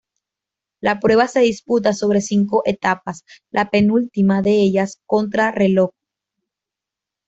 [0.79, 5.89] La prueba se disputaba sobre cinco etapas, la penúltima de ellas contrarreloj.